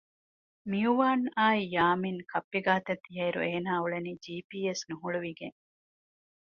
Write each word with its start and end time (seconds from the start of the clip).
މިއުވާންއާއި 0.69 1.61
ޔާމިން 1.75 2.21
ކައްޕި 2.31 2.59
ގާތަށް 2.65 3.03
ދިޔައިރު 3.05 3.39
އޭނާ 3.45 3.71
އުޅެނީ 3.81 4.11
ޖީޕީއެސް 4.23 4.83
ނުހުޅުވިގެން 4.89 5.57